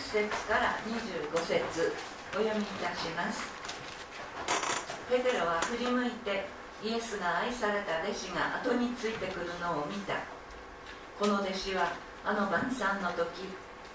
[0.00, 1.92] 節から25節。
[2.32, 3.42] お読みいたします。
[5.10, 6.46] ペテロは振り向いて
[6.82, 10.14] イエスが愛された弟子が後についてくるのを見た。
[11.18, 11.92] この弟子は
[12.24, 13.50] あの晩餐の時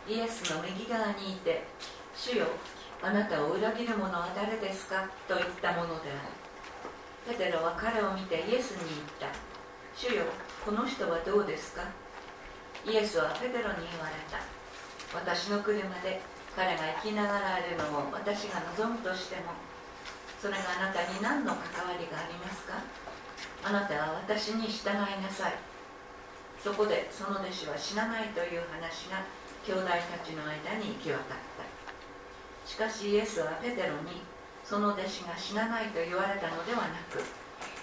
[0.07, 1.65] イエスの右側にいて
[2.15, 2.45] 「主よ
[3.01, 6.19] あなたを裏切る者は誰ですか?」と言ったものである。
[7.27, 9.38] ペテロは彼を見てイエスに言った
[9.97, 10.24] 「主よ
[10.63, 11.81] この人はどうですか?」
[12.85, 14.38] イエスはペテロに言われた。
[15.13, 16.21] 私の車で
[16.55, 19.53] 彼が生きながらえるのを私が望むとしても
[20.41, 22.79] それがあなたに何の関わりがありますか？
[23.63, 25.53] あなたは私に従いなさい。
[26.62, 29.21] そこでその弟子は死なないという話が
[29.65, 31.65] 兄弟たちの間に行き渡った。
[32.65, 34.21] しかしイエスはペテロに
[34.63, 37.21] その弟子が死なないと言われたのではなく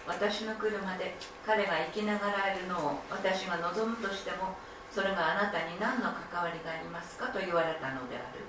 [0.07, 1.15] 私の車で
[1.47, 4.59] 彼が生きながらえるのを私が望むとしても
[4.95, 8.45] それがあなたに何の関わりがありますかと言われたのである。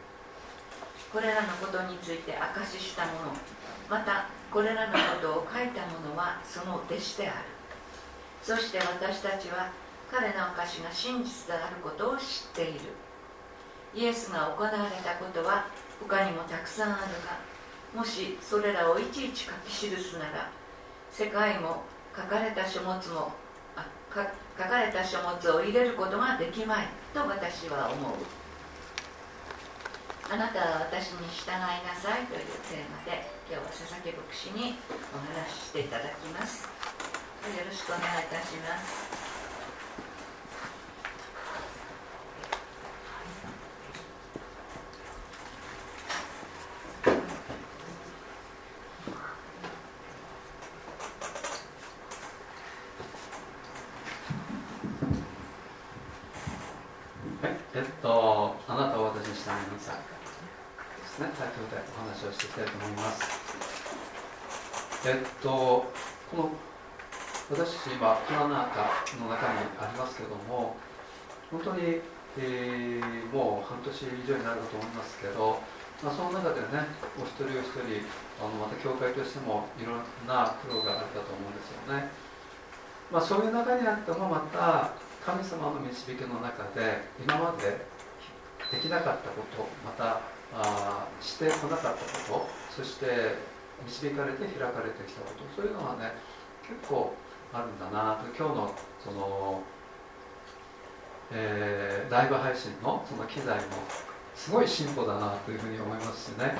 [1.12, 3.14] これらのことについて証しした者
[3.90, 7.38] またこれらのことを書いた者はその弟子である。
[8.42, 9.72] そして私たちは
[10.12, 12.80] 彼の証が真実であることを知っている。
[13.96, 15.68] イエスが行われたことは
[16.02, 17.40] 他にもたくさんあるが
[17.96, 20.50] もしそれらをいちいち書き記すなら
[21.12, 21.84] 世界も
[22.16, 23.32] 書かれた書物も
[24.14, 28.14] 書かれた書物を入れることができまいと私は思う。
[30.32, 34.78] あなたは私に従いなさいというテーマで今日は佐々木牧師に
[35.14, 36.64] お話ししていただきます。
[36.64, 36.70] よ
[37.66, 39.24] ろしくお願いいたします
[65.06, 65.84] えっと
[66.32, 66.50] この
[67.52, 68.88] 私今コロナ禍
[69.20, 70.78] の中にありますけども
[71.52, 72.00] 本当に、
[72.40, 75.60] えー、もう半年以上になるかと思いますけど、
[76.02, 76.88] まあ、その中でね
[77.20, 78.00] お一人お一人
[78.40, 82.10] あのまた教会としてもいろんな苦労があったと思うんですよね、
[83.12, 84.92] まあ、そういう中にあってもまた
[85.24, 87.86] 神様の導きの中で今まで
[88.72, 90.22] できなかったことまた
[90.56, 93.36] あしてこなかったことそして
[93.86, 96.14] 導かれて開かれてきたことそういうのはね
[96.64, 97.14] 結構
[97.54, 98.26] あるんだなと。
[98.36, 99.62] 今日のその、
[101.32, 103.64] えー、ライブ配信のその機材も
[104.34, 106.56] すごい進歩だなというふうに思いますしね。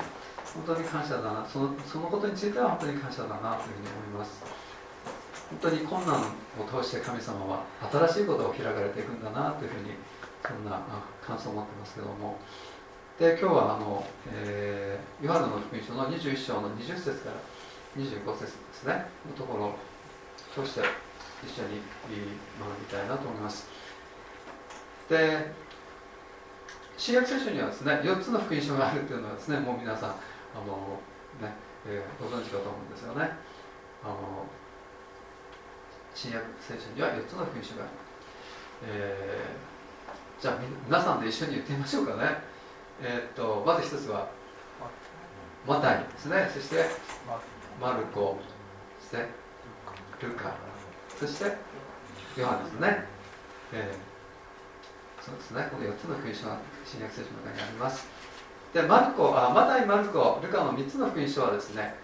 [0.54, 1.46] 本当に感謝だな。
[1.46, 4.44] そのそのことについては本当に感謝だなというふうに思います。
[5.50, 9.94] 本当に困難を通して神様は新しいことを開かれていくんだなというふうに
[10.46, 10.80] そんな
[11.20, 12.38] 感想を持ってますけども。
[13.18, 17.36] で今日はあの、えー、ヨハネの福音書の21章の20節から
[17.96, 19.06] 25節ですね。
[19.26, 19.74] のところを
[20.54, 20.80] 通して
[21.44, 21.80] 一緒に
[22.58, 23.68] 学びたいなと思います。
[25.08, 25.52] で
[26.96, 30.14] 新約聖書にはですね4つの福音書があるというのはですねもう皆さん
[30.54, 31.00] あの、
[31.42, 31.54] ね
[31.86, 33.30] えー、ご存知かと思うんですよね。
[34.02, 34.46] あの
[36.14, 37.90] 新約聖書には4つの福音書がある、
[38.86, 42.38] えー、じゃあ皆さんで一緒に言ってみましょうかね。
[43.02, 44.28] えー、っとまず一つは
[45.66, 46.48] マタイですね。
[46.52, 46.84] そして
[47.80, 48.38] マルコ
[49.00, 49.26] そして
[50.20, 50.54] ルカ。
[51.18, 51.56] そして
[52.36, 53.04] ヨハネですね、
[53.72, 55.68] えー、そうですね。
[55.70, 58.06] この4つの福音書が新約聖書の中にあります。
[58.74, 61.94] でマルコあマタイマルコルカの3つの福音書はですね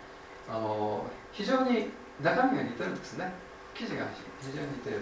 [0.49, 1.91] あの非常に
[2.23, 3.33] 中身が似てるんですね。
[3.75, 4.05] 記事が
[4.41, 5.01] 非常に似ている。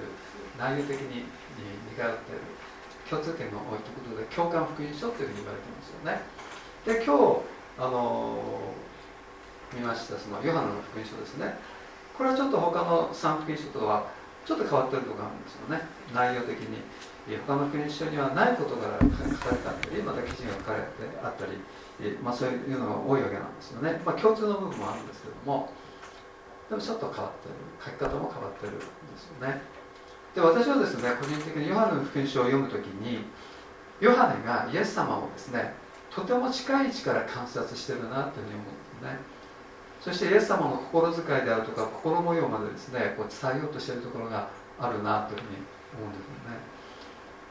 [0.59, 2.41] 内容的に似通っている。
[3.11, 6.23] 共通点が多いということで共感福音書というふうに言われてますよね。
[6.85, 7.43] で今日
[7.79, 8.39] あの
[9.75, 11.59] 見ましたそのヨハネの福音書ですね。
[12.17, 14.07] これはちょっと他の3福音書とは
[14.45, 15.83] ちょっと変わってるところがあるんですよね。
[16.15, 16.81] 内容的に。
[17.37, 20.89] 他の福音書にはないことが書かれたりまた記事が書かれて
[21.23, 21.53] あったり、
[22.23, 25.71] まあ、そういうのが多いわけなんですよね、まあ、共通の部分もあるんですけども
[26.71, 27.55] でもちょっと変わってる
[27.85, 28.85] 書き方も変わってるんで
[29.17, 29.61] すよね。
[30.35, 33.25] で私はですね個人的にヨハネの福音書を読むときに
[34.01, 35.73] ヨハネがイエス様をですね
[36.15, 39.19] とても近い位置から観察してるなというふうに思うんですね。
[40.01, 45.57] そしてイエス様の心遣いであるとか心模様までですねこう伝えようとしてるところがあるなというふうに
[45.97, 46.78] 思うんですよね。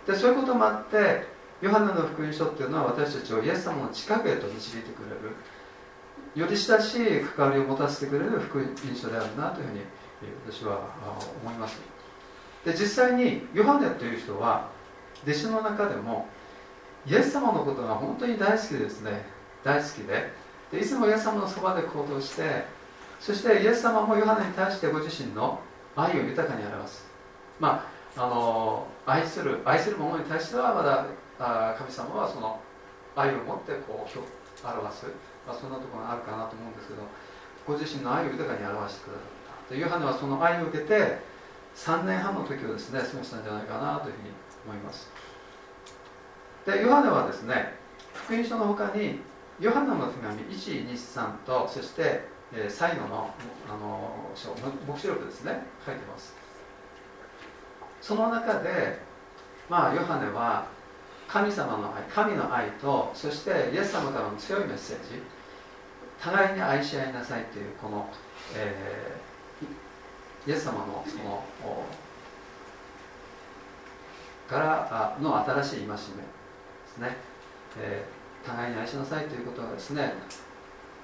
[0.07, 1.25] でそういうこともあって
[1.61, 5.35] ヨハネの福音書っていうのは私たちをイエス様の近くへと導いてくれる
[6.35, 9.81] より親しい関わりを持たせてくれる福音書であるなというふうに
[10.49, 10.81] 私は
[11.43, 11.79] 思います。
[12.63, 14.69] で実際にヨハネという人は
[15.23, 16.27] 弟子の中でも
[17.05, 19.25] イエス様のことが本当に大好きですね。
[19.63, 20.31] 大好きで。
[20.71, 22.65] でいつもイエス様のそばで行動して
[23.19, 25.59] そしてイエス様もヨハネに対してご自身の
[25.95, 27.07] 愛を豊かに表す。
[27.59, 27.85] ま
[28.15, 31.05] ああの愛する愛する者に対してはまだ
[31.39, 32.59] あ神様はその
[33.15, 35.05] 愛を持ってこう表す、
[35.47, 37.03] まあ、そんなところがあるかなと思うんですけど
[37.65, 39.73] ご自身の愛を豊かに表してくださった。
[39.75, 41.19] でヨハネはその愛を受けて
[41.75, 44.31] 3年半の時をですね過ごしたんじゃないかなというふうに
[44.67, 45.09] 思います。
[46.65, 47.75] でヨハネはですね
[48.13, 49.19] 福音書の他に
[49.59, 53.33] ヨハネの手紙123とそして、えー、最後の
[53.69, 54.49] あの書
[54.85, 56.47] 黙示録ですね書いてます。
[58.01, 59.00] その中で
[59.70, 60.68] まあヨハネは
[61.27, 65.22] 神様の愛神の愛とそしてイエス様からの強いメッセージ
[66.20, 68.10] 互いに愛し合いなさいというこの、
[68.56, 71.44] えー、イエス様のその
[74.48, 77.18] からの新しい戒めですね、
[77.77, 80.13] えー、互いに愛しなさいということはですね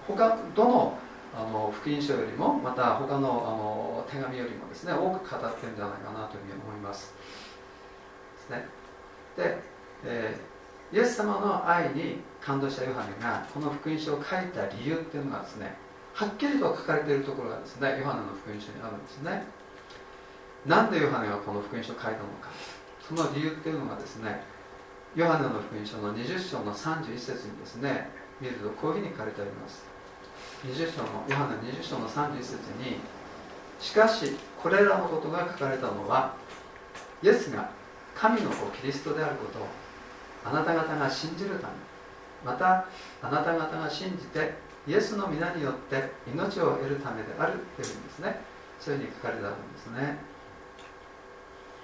[0.08, 0.98] 他どの
[1.36, 3.24] あの福音書よりもまた他のあ
[3.58, 7.14] の手紙よりもですね多く語ってるんじゃないかなというふうに思います。
[8.38, 8.68] ですね。
[9.36, 9.58] で、
[10.06, 15.76] えー、イエス様の愛に感動したヨハネがこの福音書を書いた理由っていうのがですね
[16.14, 19.44] はっきりと書かれているところがですねヨハネの福音書にあるんですね。
[20.68, 22.54] なんでヨハネがこの福音書を書いたのか。
[23.02, 24.42] その理由っていうのがですね
[25.16, 29.93] ヨハネの福音書の20章の31節にですね見るとこういうふうに書かれてあります。
[30.66, 32.98] 20章のヨハネ20章の31節に
[33.80, 36.36] しかしこれらのことが書かれたのは
[37.22, 37.70] イエスが
[38.16, 39.68] 神の子キリストであることを
[40.46, 41.74] あなた方が信じるため
[42.46, 42.86] また
[43.22, 44.54] あなた方が信じて
[44.88, 48.42] イエスの皆によって命を得るためであるというんですね。
[48.80, 50.18] そういうふうに書かれてあるんですね。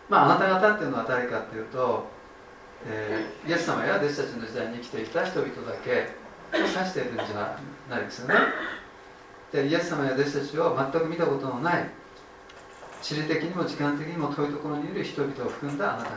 [0.09, 2.07] まああなた方っていうのは誰かっていうと、
[2.85, 5.91] えー、イエス様や弟子たちの時代に生きていた人々だけ
[6.57, 8.35] を指しているんじゃないないですよね。
[9.51, 11.89] でイエス様や弟子たちを全く見たことのない
[13.01, 16.15] 地理的にも時間的にも遠いところにいる人々を含んだあなた方。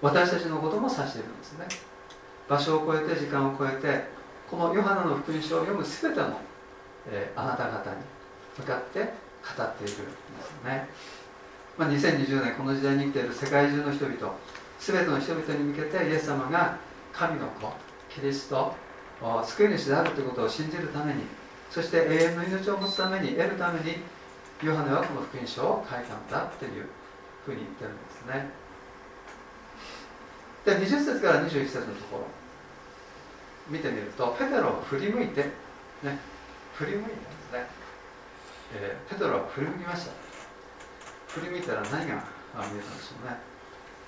[0.00, 1.66] 私たちのことも指しているんですね。
[2.48, 4.04] 場所を超えて時間を超えて
[4.50, 6.40] このヨハネの福音書を読む全ての、
[7.10, 7.96] えー、あなた方に
[8.56, 10.06] 向かって語っているんですよ
[10.64, 10.88] ね、
[11.76, 14.34] まあ、2020年この時代に生きている世界中の人々
[14.80, 16.78] 全ての人々に向けてイエス様が
[17.12, 17.70] 神の子
[18.08, 18.74] キリスト
[19.20, 21.22] 救い主であるということを信じるために
[21.70, 23.96] そして永遠の命を持つために得るために
[24.62, 26.88] ヨハネはこの福音書を書いたんだっていう
[27.44, 28.50] ふうに言ってるんですね。
[30.64, 32.38] で20節から21節のところ。
[33.68, 35.42] 見てみるとペテロを振り向いて
[36.02, 36.18] ね
[36.74, 37.66] 振り向いたんですね、
[38.74, 40.12] えー、ペテロは振り向きました。
[41.28, 43.36] 振り向いたら何が見えたんでしょうね。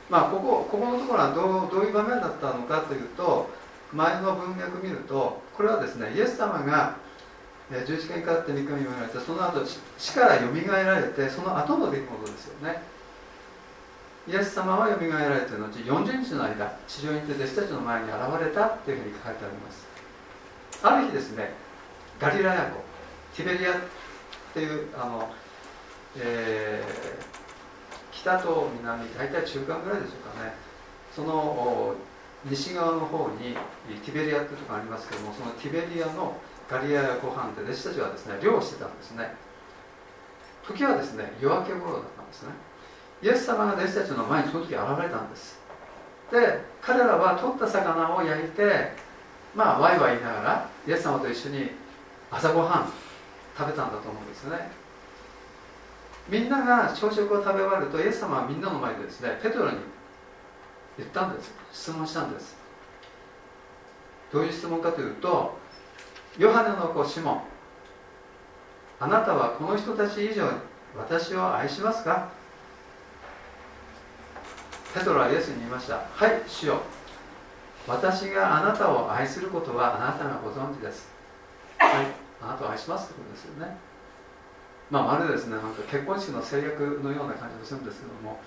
[0.08, 3.50] まあここここのところはどうどういう場面だったのかというと
[3.92, 6.96] 前の文脈見るとこれはですねイエス様が
[7.86, 9.60] 十字架にかかって三日目にられてその後
[9.96, 12.82] 死からよみがえられてその後の出来事ですよね。
[14.28, 19.86] イエス様はよみがえられての後40日の間地上にいて弟子たちの前に現れたっていうふうに書かれてあります。
[20.82, 21.52] ある日ですね
[22.18, 22.82] ガリラヤ湖
[23.36, 23.74] ティベリアっ
[24.52, 25.30] ていうあの、
[26.16, 30.54] えー、北と南大体中間ぐらいでしょうかね。
[31.14, 31.94] その
[32.44, 33.54] 西側の方に
[34.04, 36.36] ティベリアっていうところがありますけどもそのティベリアの
[36.70, 39.34] ガリアや湖畔で弟子たちはですね漁をしてたんですね
[40.66, 42.50] 時はですね夜明け頃だったんですね。
[43.22, 45.58] イエス様が弟子たちの前にその時現れたんです。
[46.30, 48.92] で彼らは取った魚を焼いて
[49.54, 51.70] まあワイワイ言いながらイエス様と一緒に
[52.30, 52.92] 朝ごはん
[53.58, 54.70] 食べたんだと思うんですね。
[56.28, 59.78] みんなが朝食を食べ終わるとイエス様はみんなの前でですねペトロに
[61.00, 61.52] 言ったんです。
[61.72, 62.56] 質問したんです。
[64.32, 65.58] どういう質問かというと
[66.38, 67.40] ヨハネの子シモン
[69.00, 70.58] あなたはこの人たち以上に
[70.96, 72.28] 私を愛しますか？
[74.94, 76.80] ペトロはイエスに言いましたはい主よ。
[77.88, 81.08] 私があなたを愛することはあなたがご存知です。
[81.78, 82.06] はい。
[82.42, 83.76] あなたを愛しますってことですよね。
[84.90, 88.38] まあまるでですねなんか結婚式の制約のような感じもするんですけども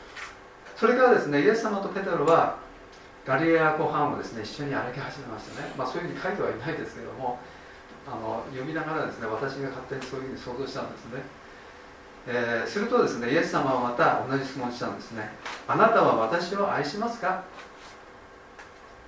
[0.76, 2.58] それからですねイエス様とペテロは
[3.26, 7.40] ガリレア湖畔をですね一緒に歩き始めましたね、まあ、そういうふうに書いてはいないですけども
[8.06, 11.22] あの読みながらですね私が勝手にそういうふうに想像したんですね、
[12.28, 15.30] えー、するとですねイエス様はまた同じ質問したんですね。
[15.68, 17.44] あなたは私を愛しますか？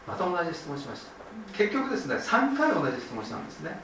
[0.07, 1.11] また同じ質問しました。
[1.57, 3.77] 結局ですね3回同じ質問したんですね。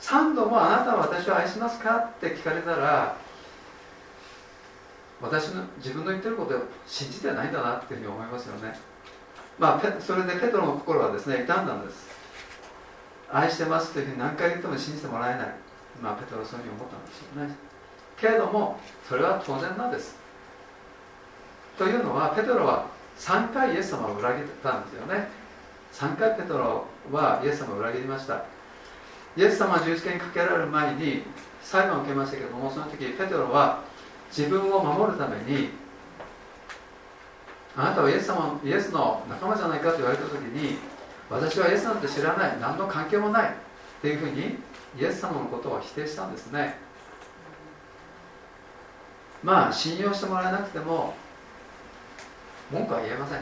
[0.00, 1.96] 3度もあなたは私を愛しますか？
[1.96, 3.16] って聞かれたら
[5.20, 8.78] 私の自分の言ってることを信じてないんだなっていうふうに思いますよね。
[9.58, 12.06] まあそれでペトロの心はですね傷んだんです。
[13.30, 15.54] 愛してますというふうに何回言っても信じてもらえない。
[16.00, 17.54] まあペトロはそういうふうに思ったんですよね。
[18.16, 18.78] けれども
[19.08, 20.16] それは当然なんです。
[21.76, 22.86] というのはペトロは
[23.18, 25.28] 3回イエス様を裏切ったんですよね。
[25.92, 28.44] 3回ペトロはイエス様を裏切りました。
[29.36, 31.22] イエス様は十字架にかけられる前に
[31.62, 33.82] 裁判を受けましたけどもその時ペトロは
[34.30, 35.70] 自分を守るために
[37.76, 40.78] あなたはイエス様イエスの仲間じゃないかと言われた時に
[41.30, 43.52] 私はイエスなんて知らない何の関係もないっ
[44.02, 44.58] ていうふうに
[44.98, 46.76] イエス様のことを否定したんですね。
[49.42, 51.14] まあ信用してもらえなくても
[52.72, 53.38] 文句は言えません。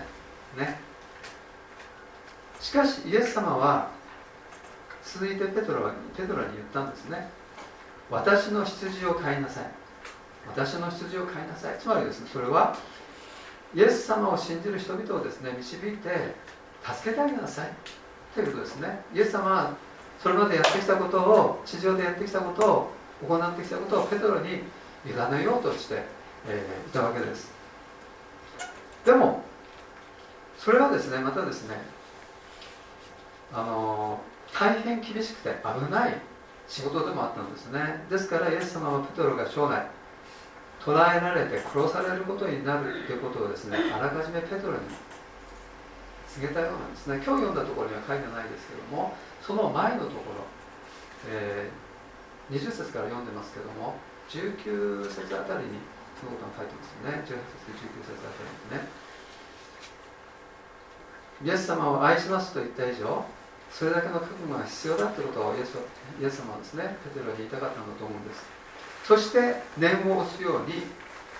[0.59, 0.79] ね。
[2.61, 3.91] しかしイエス様は
[5.05, 7.29] 続いてペトロペトロに言ったんですね。
[8.11, 9.86] 私の羊を飼いなさい。
[10.49, 11.79] 私の羊を飼いなさい。
[11.79, 12.77] つまりですねそれは
[13.75, 16.35] イエス様を信じる人々をですね導いて
[16.83, 17.71] 助けてあげなさい。
[18.35, 19.03] ということですね。
[19.15, 19.75] イエス様は
[20.23, 22.91] それまでやってきたことを地上でやってきたことを
[23.27, 24.49] 行ってきたことをペトロに
[25.05, 26.03] 委ねようとして、
[26.49, 27.53] え、いたわけです。
[29.05, 29.43] でも
[30.59, 31.77] それはですねまたですね
[33.53, 34.21] あの
[34.53, 36.15] 大変厳しくて危ない
[36.69, 38.05] 仕事でもあったんですね。
[38.11, 39.87] ですからイエス様はペトロが将来
[40.87, 44.87] 捕らえられて殺されることになるということをですねあらかじめペトロに
[46.31, 47.11] 告げたようなんです。
[47.11, 49.11] ね今日読んだところには書いてないですけども
[49.43, 50.47] その前のところ、
[51.27, 53.99] えー、20節から読んでますけども
[54.31, 55.83] 19節あたりに
[56.23, 57.19] そのことが書いてますよね。
[57.27, 58.87] 18節19節あたりにね。
[61.45, 63.25] イエス様を愛しますと言った以上
[63.71, 65.77] それだけの覚悟が必要だということをイエス
[66.23, 68.56] イエス様はですねペテロに言いたかったんだと思うんです。
[69.07, 70.83] そして念を押すように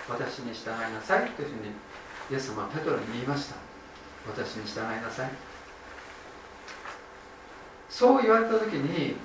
[0.07, 1.71] 私に従いなさいというふうに
[2.31, 3.55] イエス様はペトロに言いました。
[4.25, 5.31] 私に従いなさい。
[7.89, 9.15] そう言われた時に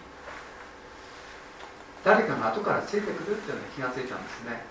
[2.04, 4.62] 誰かが後からついてくるっていうのに気がついたんですね。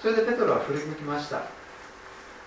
[0.00, 1.42] それでペトロは振り向きました。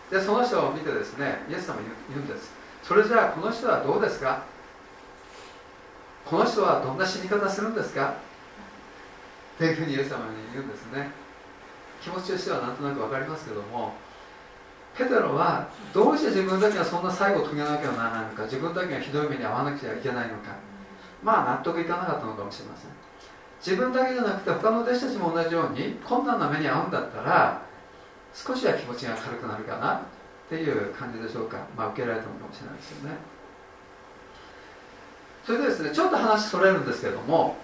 [0.10, 1.76] でその人を見てですねイエス様
[2.10, 2.52] 言うんです。
[2.84, 4.44] それじゃあこの人はどうですか？
[6.26, 8.16] この人はどんな死に方するんですか？
[9.62, 11.12] っていうふうにイエス様に言うんですね。
[12.02, 13.94] 気持ちとしてはなんとなく分かりますけども
[14.98, 20.58] ペテロはどうして自分だけがそんな最後を遂げなきゃならないのか自分だけがひどい目に遭わなくちゃいけないのか
[21.22, 22.90] まあ納得いかなかったのかもしれません。
[23.62, 27.62] 自分だけじゃなくて他の弟子たちも同じように困難な目に遭うんだったら
[28.34, 30.00] 少しは気持ちが軽くなるかなっ
[30.50, 31.60] ていう感じでしょうか。
[31.78, 33.16] まあ受けられたのかもしれないですよね。
[35.46, 37.58] それでですねちょっと話それるんですけども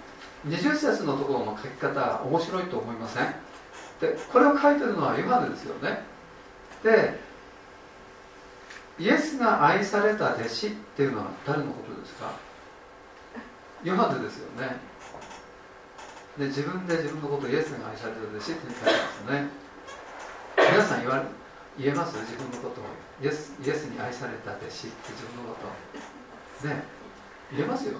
[0.45, 3.33] 20節のところの書き方面白いと思いません？
[3.99, 6.03] でこれを書いてるのはヨハネですよね。
[6.83, 7.19] で
[8.99, 12.31] イエスが愛された弟子っていうのは誰のことですか？
[13.83, 14.77] ヨハネですよね。
[16.37, 19.47] で自分で自分のことをイエスが愛された弟子って書いてますよね。
[20.57, 21.23] 皆さん言われ
[21.79, 22.17] 言えます？
[22.19, 22.83] 自分のことを。
[23.19, 25.57] イエスイエスに愛された弟子って自分のこ
[26.61, 26.83] とね
[27.51, 27.97] 言えますよ、ね、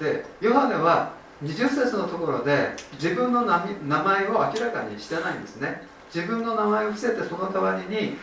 [0.00, 5.86] でヨハネは20節のところで自分の名前を明らかにしてないんですね。
[6.14, 8.16] 自分の名前を伏せてその代わりに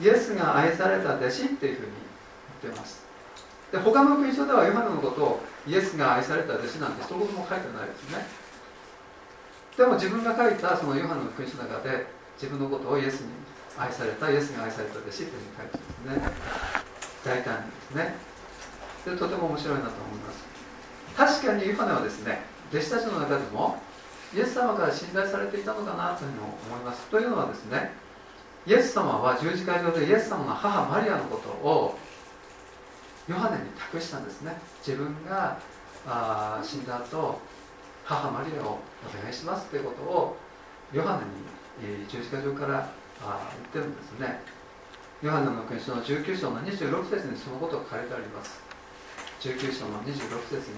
[0.00, 1.92] イエスが愛された弟子っていうふうに
[2.62, 3.04] 言ってます。
[3.72, 8.26] で他の国書ではヨハネのことをイエスが愛された弟子なんて一言も書いてないですね。
[9.76, 12.06] でも自分が書いたそのヨハネの国書の中で
[12.40, 13.28] 自分のことをイエスに
[13.76, 16.84] 愛されたイエスが愛された弟子というふうに書いてますね。
[17.24, 18.14] 大胆にですね。
[19.04, 20.53] でとても面白いなと思います。
[21.16, 23.78] 確かにヨハネはですね弟子たちの中でも
[24.34, 27.06] イエス様から信頼されていたのかなというふうに思います。
[27.06, 27.92] というのはですね
[28.66, 31.98] イエス様は十字架上でイエス様の母マリアのことを
[33.28, 34.56] ヨハネに託したんですね。
[34.84, 35.58] 自分が
[36.06, 37.38] あ死んだ後
[38.04, 40.36] 母マリアをお願いしますということを
[40.92, 41.18] ヨハ
[41.80, 42.90] ネに、えー、十字架上から
[43.22, 44.40] あ言ってるんですね。
[45.22, 48.63] ヨハネの勲章の19章の26節にそのことが書いてあります。
[49.44, 50.76] 19章の26節に。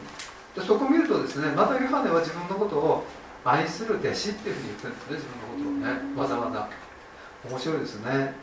[0.57, 3.05] でそこを見るとですねまたヨハネは自分のことを
[3.45, 6.21] 愛する弟子っていうふうに言ってるんですね自分のことをね。
[6.21, 6.69] わざわざ。
[7.49, 8.35] 面白いですね。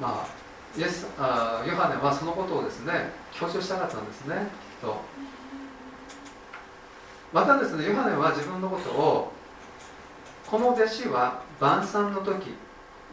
[0.00, 0.26] まあ
[0.74, 4.96] イエスあヨハネはそのことをですね強調したかったんですねきっと。
[7.32, 9.32] またですねヨハネは自分のことを
[10.46, 12.54] この弟子は晩餐の時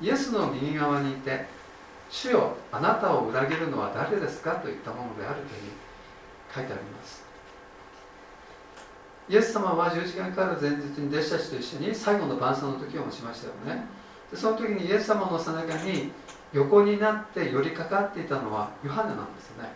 [0.01, 1.45] イエスの右側にいて
[2.09, 5.71] 主よあなたを裏切るのは誰ですかといったものであるというふうに
[6.53, 7.23] 書いてあります。
[9.29, 13.85] イエス様は十字架にかかる前日に弟子たちと一緒に最後の晩餐の時をもしましたよね。
[14.31, 16.11] でその時にイエス様の背中に
[16.51, 19.71] 横になって寄りかかっていたのはヨハネなんですね。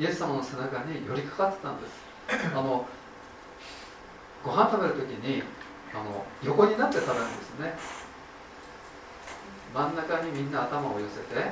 [0.00, 1.92] イエス様の背中に寄りかかってたんです。
[2.56, 2.84] あの
[4.44, 5.44] ご飯食べる時に
[5.94, 8.01] あの横になって食べるんですね。
[9.74, 11.50] 真ん中にみんな頭を寄せて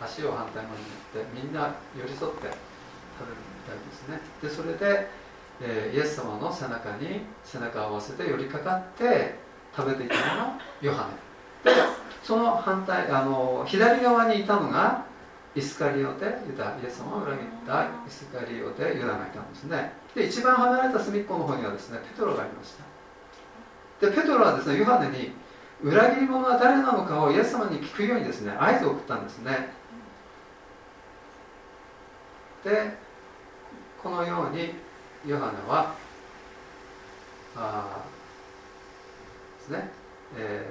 [0.00, 4.20] 足を反対側に持ってみんな寄り添って食べるみたいですね。
[4.42, 5.08] でそれで、
[5.60, 9.34] えー、イエス様の背中に背中を合わせて寄りかかって
[9.76, 11.08] 食べていたのがヨハ
[11.64, 11.72] ネ。
[11.72, 11.78] で
[12.22, 15.04] その反対あの左側にいたのが
[15.54, 19.92] イスカリオテユダイエス様を裏切ったイスカリオテユダがいたんですね。
[20.14, 22.74] で一番離れた隅っこの方にはですねペトロがいまし
[24.00, 24.06] た。
[24.06, 25.32] でペトロはですねヨハネに
[25.82, 29.70] 裏切り者は誰なのかをイエス様に聞くようにですね合図を送ったんですね。
[32.64, 32.96] で
[34.02, 34.74] このように
[35.26, 35.94] ヨハネは
[37.56, 38.04] あ
[39.58, 39.90] ですね、
[40.36, 40.66] え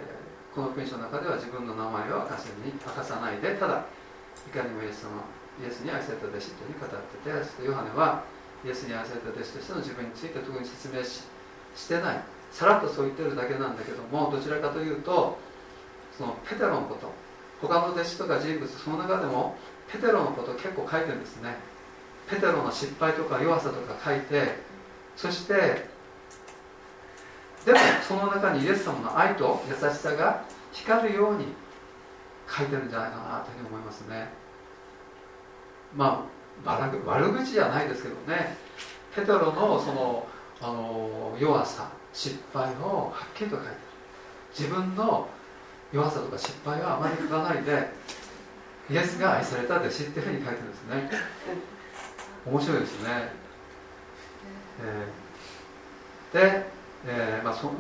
[0.52, 3.86] ー、この文章の中では自分の名前を明かせに明かさないでただ
[4.48, 5.24] いかにもイエス様
[5.63, 8.24] イエスに愛された弟子というふうに語っててヨハネは
[8.65, 11.24] イエスに愛された弟子としての自分について特に説明し
[11.76, 12.37] してない。
[12.52, 15.38] さらっとそう言ってるだけなんだけどもどちらかというと
[16.18, 17.12] そのペテロのこと
[17.62, 19.56] 他の弟子とか人物その中でも
[19.92, 21.56] ペテロのこと結構書いてるんですね。
[22.30, 24.56] ペテロの失敗とか弱さとか書いて
[25.16, 25.88] そして
[27.66, 31.46] でもその中にイエス様の愛と優しさが光るように
[32.50, 34.30] 書いてるんじゃないかなというふうに思いますね。
[35.96, 36.28] ま
[36.66, 38.58] あ悪口じゃないですけどね。
[39.16, 40.28] ペテロのその
[40.62, 43.76] あの弱さ失敗をはっきりと書いてる。
[44.58, 45.28] 自分の
[45.94, 47.92] 弱さとか失敗はあまり書かないで
[48.90, 51.12] イエスが愛された弟子っていうふうに書いてるんですね。
[52.48, 53.10] 面白いですね、
[54.82, 56.66] えー、で、
[57.06, 57.72] えー、まあそ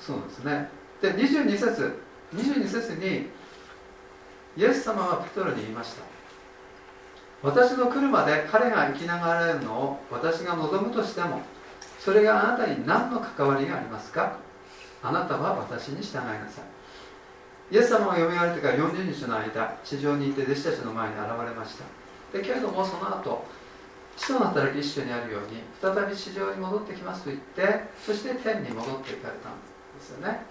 [0.00, 0.68] そうですね。
[1.00, 2.02] で22節。
[2.34, 3.28] 22節に
[4.56, 6.02] イエス様はペトロに言いました。
[7.42, 11.40] 私の来るまで彼が生きながられるのを私が望むとしても
[12.02, 14.38] それがあなたに何の関わりがありますか？
[15.02, 17.74] あなたは私に従いなさい。
[17.74, 21.84] イエス様が読み上げてから40日の間地上にいて弟子たちの前に現れました。
[22.36, 23.44] でけれどもその後
[24.16, 29.52] 使徒の働き一緒にあるように再び地上に戻ってきますと言ってそして天に戻っていかれたん
[29.96, 30.42] ですよね。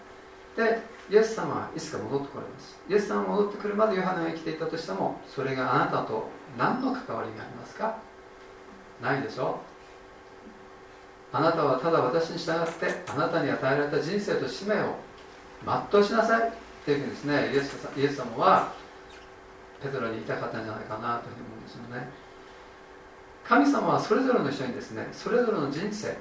[0.55, 2.77] でイエス様はいつか戻ってこられます。
[2.87, 7.97] イエス様が戻ってくるまでヨハネが生きていたとしてもそれがあなたと何の関わりがありますか？
[9.01, 9.59] ないでしょ？
[11.31, 14.95] あなたはただ私に従ってあなたに与えられた人生と使命を
[15.91, 16.51] 全うしなさいっ
[16.85, 18.73] ていうふうにですねイエスイエス様は
[19.81, 22.09] ペトロに言いたかったんじゃないかなというふうに思うんですよね。
[23.47, 26.17] 神様はそれぞれの人にですねそれぞれの人生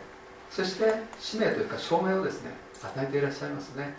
[0.51, 3.94] そして使命というか証明をですね与えていらっしゃいますね。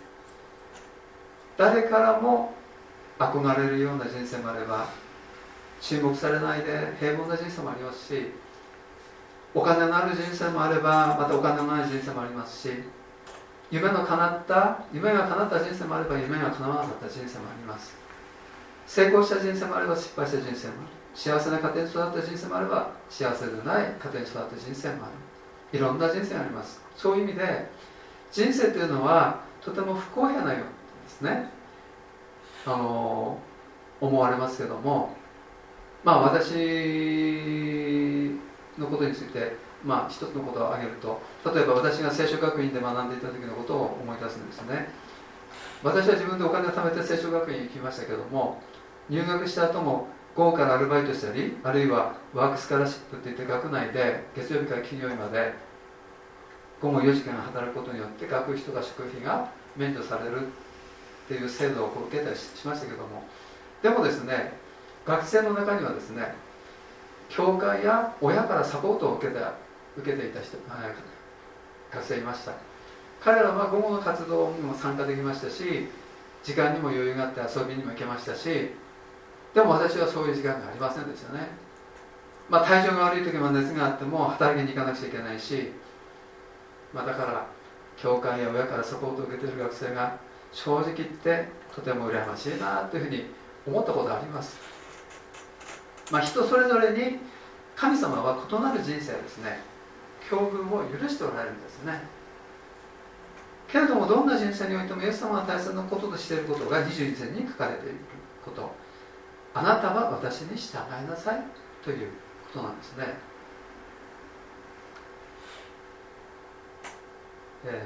[1.57, 2.53] 誰からも
[3.19, 4.87] 憧れるような人生もあれば
[5.81, 8.31] 注目されないで平凡な人生もありますし
[9.53, 12.83] お金のある人生もあればまたお金のない人生もありますし
[13.71, 17.95] 夢の叶った夢が叶った人生もあれば夢が叶わなかった人生もあります。
[18.87, 20.99] 成功した人生もあれば失敗した人生もある。
[21.13, 25.07] 幸せな家庭に育った人生もあれば幸せでない家庭に育った人生もあ
[25.71, 25.77] る。
[25.77, 26.81] いろんな人生があります。
[26.95, 27.69] そういう意味で
[28.31, 30.63] 人生というのはとても不公平なよう
[31.03, 31.49] ですね。
[32.65, 33.37] あの
[34.01, 35.15] 思われますけども。
[36.03, 36.53] まあ私
[38.79, 44.89] のことについてまあ一つのことを挙げると例えば私が聖書学院で学んでいた時のことを思い出すんですね。
[45.83, 48.61] 私は自分でお金を貯めて聖書学院に行きましたけども
[49.09, 55.53] 入学した後も午後からアルバイトしたりあるいはワークスカラシップっていって学内で月曜日から金曜日まで
[56.81, 60.49] 午後4時間働くことによって学費とか食費が免除されるっ
[61.27, 63.23] ていう制度を受けたりしましたけども。
[63.81, 64.53] でもですね
[65.05, 66.35] 学生の中にはですね
[67.29, 69.53] 教会や親からサポートを受けた
[69.97, 70.57] 受けていた人
[71.91, 72.53] 学生いました。
[73.21, 75.87] 彼らは午後の活動にも参加できましたし
[76.43, 78.69] 時間にも余裕があって遊びにも行けましたし
[79.53, 81.47] でも私はそういう時間がありませんでしたね。
[82.49, 85.71] まあ体調が悪い時も熱があっても働きに行かなくちゃいけないし
[86.93, 87.45] まあ、だから
[87.97, 90.17] 教会や親からサポートを受けている学生が
[90.51, 93.25] 正直言ってとても羨ましいなというふうに
[93.67, 94.78] 思ったことあります。
[96.11, 97.19] まあ人それぞれに
[97.75, 99.59] 神様は異なる人生ですね。
[100.29, 102.01] 境遇を許しておられるんですね。
[103.67, 107.95] けれどもどんな人生においてもイエス様が大切なこととしていることが22節に書かれている
[108.43, 108.71] こと。
[109.53, 111.43] あなたは私に従いなさい。
[111.83, 112.09] という
[112.53, 113.29] ことなんですね。
[117.65, 117.85] え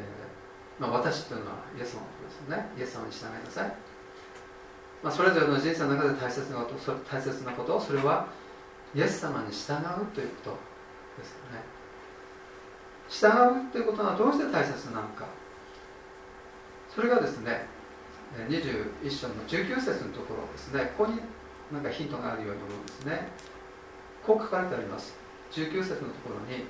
[0.80, 2.70] ーまあ、私というのはイエス様のことですね。
[2.78, 3.76] イエス様に従いなさい、
[5.04, 8.28] まあ、それぞれの人生の中で大切なことそ大切なことそれは
[8.96, 10.58] イエス様に従うということ
[11.20, 11.62] ですよね。
[13.10, 15.26] 従うということはどうして大切なのか。
[16.94, 17.68] それがですね
[18.50, 20.94] 21章の19節のところですね。
[20.98, 21.20] ここに
[21.72, 23.28] なんかヒントがあるように思うんですね。
[24.26, 25.14] こう書かれてあります。
[25.52, 26.64] 19節のところに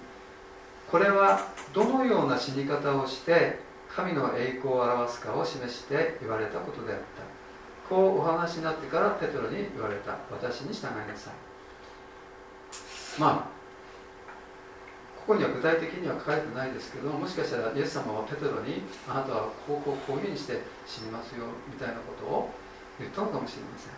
[0.90, 1.40] これは
[1.74, 7.33] どのような死に方をして神の栄光を表すかを示して言われたことであった。
[7.90, 10.18] こうお話になってからペトロに言われた。
[10.32, 11.34] 私に従いなさい。
[13.20, 13.54] まあ
[15.26, 22.50] ここには具体的には書かれてないですけどもしかしたらイエス様はペトロにあなたはこうこうこういうふうにして死にますよみたいなことを
[23.00, 23.94] 言ったのかもしれません。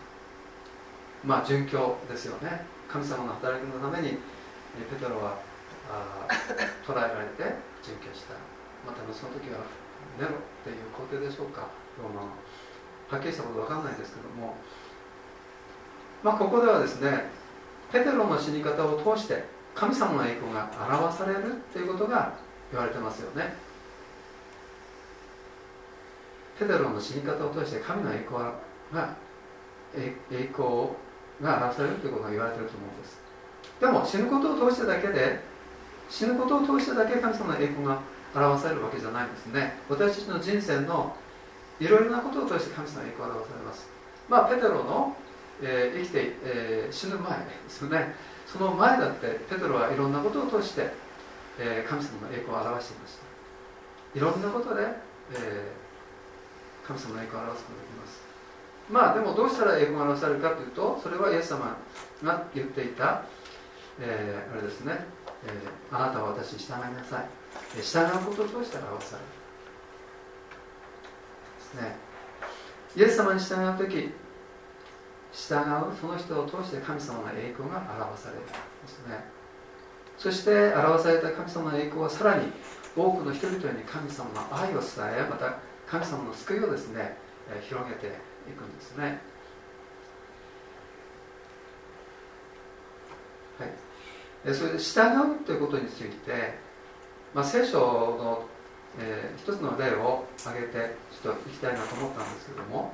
[1.25, 2.65] まあ殉教ですよね。
[2.87, 4.19] 神様の働きのために
[4.77, 5.39] ペトロは
[5.89, 6.27] あ
[6.85, 7.41] 捕らえられて
[7.81, 8.35] 殉教した。
[8.85, 9.65] またその時は
[10.19, 11.65] ネロっていう皇帝でしょうか。
[11.97, 12.37] ローマの
[13.09, 14.55] はっきりしたこと分かんないですけども
[16.23, 17.29] まあここではですね
[17.91, 19.43] ペテロの死に方を通して
[19.75, 22.33] 神様の栄光が表されるということが
[22.71, 23.53] 言われてますよね。
[26.57, 28.43] ペテロの死に方を通して神の栄光
[28.93, 29.15] が
[29.93, 30.15] 栄
[30.53, 30.89] 光
[31.41, 33.19] が表されるということが言われてると思うんです。
[33.79, 35.41] でも死ぬことを通してだけで
[36.09, 37.99] 死ぬことを通してだけ神様の栄光が
[38.33, 39.77] 表されるわけじゃないんですね。
[39.89, 41.15] 私たちの人生の
[41.79, 43.87] いろいろなことを通して神様の栄光が表されます。
[44.29, 45.15] まあペテロの、
[45.61, 48.15] えー、生きて、えー、死ぬ前ですよね。
[48.47, 50.91] その前だってペテロはいろんなことを通して、
[51.59, 54.19] えー、神様の栄光を表していました。
[54.19, 54.81] いろんなことで、
[55.33, 58.23] えー、神様の栄光を表すことができます。
[58.89, 61.75] まあでもどうしたら栄光が表されるかというとそれはイエス様
[62.23, 63.23] が言っていた、
[63.99, 64.93] えー、あれですね、
[65.43, 67.27] えー、あなたは私に従いなさい。
[67.81, 69.44] 従うことを通して表される。
[71.75, 71.95] ね。
[72.95, 74.13] イエス様に従う時
[75.33, 78.51] 従うその人を通して神様の栄光が表されるんで
[78.87, 79.23] すね。
[80.17, 82.47] そして表された神様の栄光はさらに
[82.95, 87.17] 多くの人々に神様の愛を伝えまた神様の救いをですね
[87.67, 89.19] 広げていくんですね。
[93.59, 94.53] はい。
[94.53, 96.57] それで従うということについて、
[97.33, 98.45] まあ、聖書の、
[98.99, 102.93] えー、一つの例を挙げてちょっといきたいなと思ったんですけども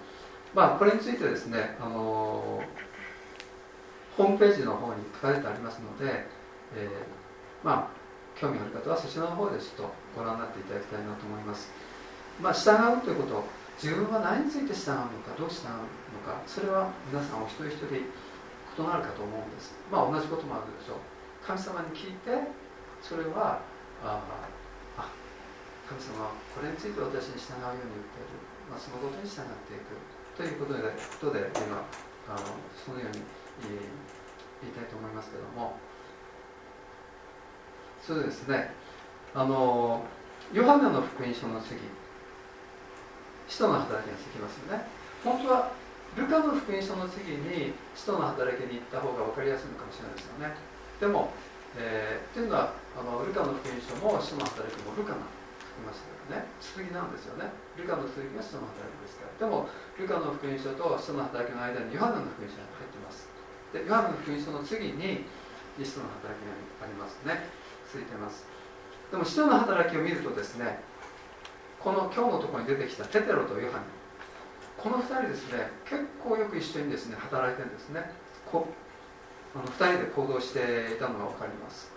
[0.53, 2.61] まあ、これについてですね、あの
[4.17, 6.27] ホームページの方に書かれてありますので、
[6.75, 11.71] えー、まあ、興味ある方はそちらの方でちょっとご覧になっていただきたいなと思います。
[12.41, 13.43] まあ、従うということ、
[13.81, 15.87] 自分は何について従うのか、どう従う
[16.19, 19.71] のか、それは皆さんお一人一人異なるかと思うんです。
[19.87, 21.47] まあ、同じこともあるでしょう。
[21.47, 22.35] 神様に聞いて、
[22.99, 23.63] それは、
[24.03, 24.19] あ
[24.99, 25.07] あ、
[25.91, 28.39] 神様はこれについて私に従うように言っている。
[28.71, 29.99] まあ、そのことに従っていく。
[30.39, 30.79] ということで
[31.19, 31.83] ことで今
[32.31, 33.19] あのそのように
[34.63, 35.75] 言いたいと思いますけども。
[37.99, 38.71] それですね。
[39.35, 40.03] あの
[40.55, 41.83] ヨハネの福音書の次。
[43.51, 44.87] 使徒の働きが続きますよね。
[45.27, 45.75] 本当は
[46.15, 50.55] ルカの福音書の次に使徒の働きに行った方が分かりやすいのかもしれないですよね。
[50.99, 51.35] でも、
[51.75, 55.40] えー、というのはあのルカの福音書も使徒の働きもルカが書き
[55.81, 57.49] ましたけどね続きなんですよね。
[57.75, 59.41] ルカの続きが使徒の働きですから。
[59.41, 59.67] でも
[59.97, 63.27] ルカの福音書と使徒の働きの間にヨハネの福音書が入ってます。
[63.73, 65.25] でヨハネの福音書の次に
[65.81, 67.49] 使徒の働きがありますね。
[67.89, 68.45] 続いてます。
[69.11, 70.79] でも使徒の働きを見るとですね
[71.81, 73.85] この今日のところに出てきたテテロとヨハネ
[74.77, 78.11] この2人ですね結構よく一緒にですね働いてるんですね。
[78.49, 78.67] こ
[79.53, 81.91] あの2人で行動していたのが分かります。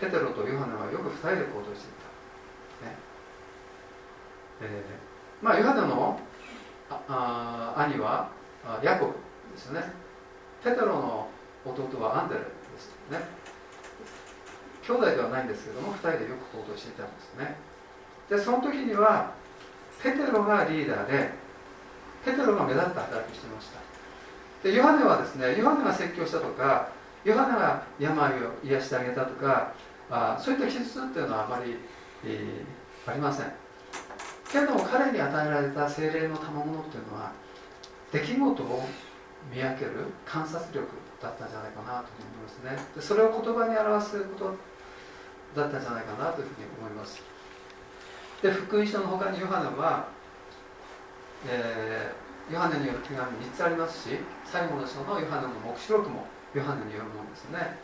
[0.00, 1.99] ペテロとヨハネはよく2人で行動してい、
[4.60, 6.20] えー、まあヨハネの
[7.08, 8.28] あ兄は
[8.82, 9.12] ヤコブ
[9.52, 9.80] ですね。
[10.62, 11.28] ペテロの
[11.64, 12.46] 弟はアンデレで
[12.78, 13.18] すね。
[14.82, 17.56] 兄弟ではないんですけども2人でよく行動していたんですね。
[18.28, 19.32] でその時には
[20.02, 21.30] ペテロがリーダーで
[22.24, 23.80] ペテロが目立った働きをしていました。
[24.62, 26.88] でヨハネはですねヨハネが説教したとか
[27.24, 29.72] ヨハネが病を癒してあげたとか
[30.10, 31.76] あそういった記述っていうのはあまり、
[32.24, 33.59] えー、ありません。
[34.52, 37.32] けども彼に与えられた精霊の賜物っていうのは
[38.12, 38.88] 出来事を
[39.54, 39.92] 見分ける
[40.26, 40.86] 観察力
[41.22, 42.76] だったんじゃないかなと思いますね。
[42.94, 44.56] でそれを言葉に表すこと
[45.54, 47.22] だったんじゃないかなというふうに思います。
[48.42, 50.08] で福音書の他にヨハネは、
[51.46, 57.78] えー、ヨハネによる手紙3つありますし最後の書のヨハネの黙示録もヨハネによるものですね。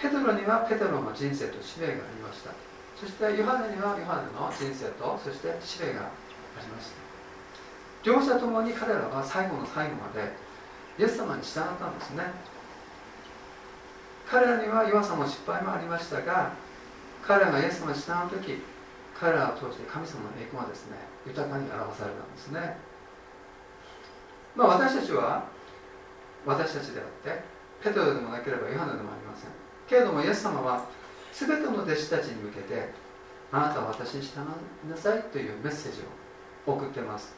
[0.00, 2.71] ペテロにはペテロの人生と使命がありました。
[3.02, 6.10] そしてヨハネにはヨハネの人生とそして使命があ
[6.62, 7.02] りました。
[8.06, 10.30] 両者ともに彼らは最後の最後まで
[11.02, 12.22] イエス様に従ったんですね。
[14.30, 16.52] 彼らには弱さも失敗もありましたが
[17.26, 18.62] 彼らがイエス様に従う時
[19.18, 20.94] 彼らを通して神様の栄光がですね。
[21.26, 22.78] 豊かに表されたんですね。
[24.54, 25.50] まあ私たちは
[26.46, 27.42] 私たちであって
[27.82, 29.50] ペトロでもなければヨハネでもありません。
[29.88, 30.86] けれどもイエス様は
[31.32, 32.90] 全ての弟子たちに向けて
[33.50, 36.00] あなたは私に従いなさいというメッセージ
[36.66, 37.34] を送ってます。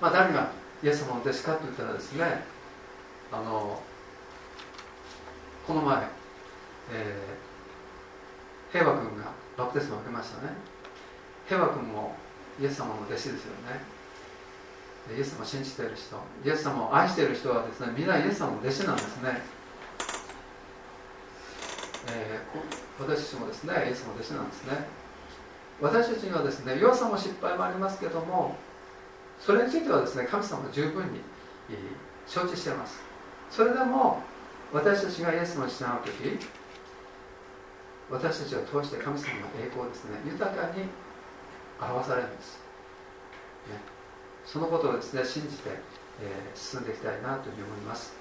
[0.00, 0.50] まあ誰が
[0.82, 2.42] イエス様の弟子かと言ったらですね
[3.32, 3.82] あの
[5.66, 6.04] この前、
[6.92, 10.52] えー、平和君がバプテスマを受けましたね。
[11.46, 12.14] 平和君も
[12.60, 13.32] イエス様の弟子ですよ
[13.66, 14.00] ね。
[15.16, 19.42] イエス様を信じている人イエス様を愛している人はですねみんなイエス様の弟子なんですね、
[22.08, 24.86] えー、私たちもですねイエスの弟子なんですね。
[25.80, 28.56] 私たちにはですね弱さも失敗もありますけども
[29.40, 31.20] それについてはですね神様は十分に
[32.26, 33.00] 承知してます。
[33.50, 34.22] それでも
[34.72, 36.46] 私たちがイエス様に従う時
[38.10, 40.84] 私たちを通して神様の栄光をですね豊かに
[41.80, 42.58] 表されるんです、
[43.68, 43.78] ね、
[44.44, 45.70] そのことをですね信じて、
[46.22, 48.12] えー、進んでいきたいなというふうに思います。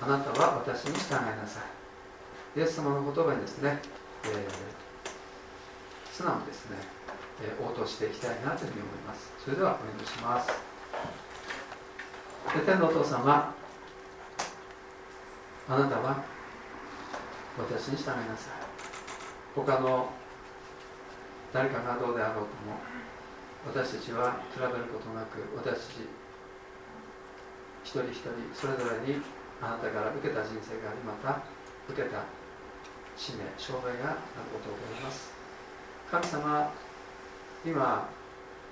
[0.00, 1.73] あなたは私に従いなさい。
[2.56, 3.80] イエス様の言葉にですね、
[4.24, 6.76] えー、素直にですね、
[7.42, 9.32] えー、応答していきたいなというふうに思います。
[9.44, 10.52] それではお願いします。
[12.64, 13.52] 天のお父様
[15.68, 16.22] あなたは
[17.58, 18.64] 私に従いなさい。
[19.56, 20.10] 他の
[21.52, 22.78] 誰かがどうであろうとも
[23.66, 26.02] 私たちは比べることなく私
[27.82, 29.22] 一人一人それぞれに
[29.62, 31.42] あなたから受けた人生がありまた
[31.88, 32.43] 受けた
[33.16, 35.32] 使命障害があることを思います。
[36.10, 36.72] 神様
[37.64, 38.08] 今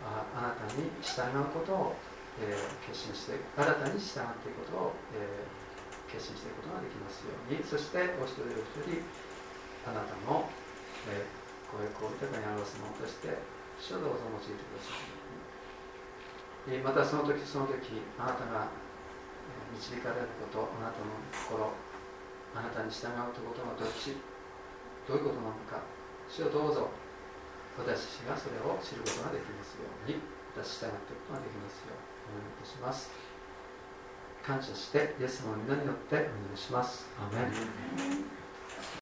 [0.05, 1.97] あなたに従うことを、
[2.43, 5.63] えー、決心して新たに従っていくことを、えー
[6.13, 7.65] 決心していくことができますように。
[7.65, 9.01] そしてお一人お一人
[9.89, 10.45] あなたの、
[11.09, 13.33] えー、ご栄光を豊かに表すものとして
[13.81, 18.69] 主をどうぞ用いてください、えー、またその時その時あなたが
[19.73, 21.73] 導かれることあなたの心
[22.61, 24.13] あなたに従うということがどっち？
[25.07, 25.83] どういうことなのか
[26.29, 26.89] 主をどうぞ。
[27.79, 29.75] 私たちがそれを知ることができます。
[29.81, 30.21] ように
[30.55, 31.81] 私従っていくことができます。
[31.89, 33.11] ようお願いいたします。
[34.45, 37.07] 感謝してイエス様の皆によってお願いします。
[37.19, 38.42] アメン